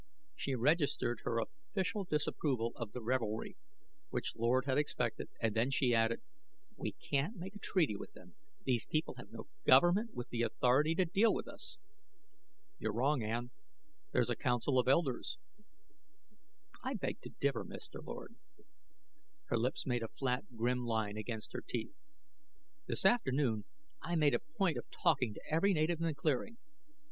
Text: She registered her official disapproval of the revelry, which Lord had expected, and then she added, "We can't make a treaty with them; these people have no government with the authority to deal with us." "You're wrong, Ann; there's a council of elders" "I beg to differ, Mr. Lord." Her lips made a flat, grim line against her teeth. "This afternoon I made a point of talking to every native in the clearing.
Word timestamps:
She 0.35 0.55
registered 0.55 1.19
her 1.25 1.37
official 1.37 2.05
disapproval 2.05 2.71
of 2.75 2.91
the 2.91 3.03
revelry, 3.03 3.55
which 4.09 4.35
Lord 4.35 4.65
had 4.65 4.79
expected, 4.79 5.29
and 5.39 5.55
then 5.55 5.69
she 5.69 5.93
added, 5.93 6.23
"We 6.75 6.93
can't 6.93 7.35
make 7.35 7.55
a 7.55 7.59
treaty 7.59 7.95
with 7.95 8.13
them; 8.13 8.33
these 8.63 8.87
people 8.87 9.13
have 9.19 9.29
no 9.31 9.45
government 9.63 10.15
with 10.15 10.29
the 10.29 10.41
authority 10.41 10.95
to 10.95 11.05
deal 11.05 11.31
with 11.31 11.47
us." 11.47 11.77
"You're 12.79 12.95
wrong, 12.95 13.21
Ann; 13.21 13.51
there's 14.11 14.31
a 14.31 14.35
council 14.35 14.79
of 14.79 14.87
elders" 14.87 15.37
"I 16.83 16.95
beg 16.95 17.21
to 17.21 17.29
differ, 17.39 17.63
Mr. 17.63 18.03
Lord." 18.03 18.35
Her 19.49 19.57
lips 19.59 19.85
made 19.85 20.01
a 20.01 20.07
flat, 20.07 20.55
grim 20.57 20.83
line 20.83 21.15
against 21.15 21.53
her 21.53 21.61
teeth. 21.61 21.93
"This 22.87 23.05
afternoon 23.05 23.65
I 24.01 24.15
made 24.15 24.33
a 24.33 24.39
point 24.39 24.77
of 24.79 24.89
talking 24.89 25.35
to 25.35 25.41
every 25.51 25.73
native 25.73 25.99
in 25.99 26.07
the 26.07 26.15
clearing. 26.15 26.57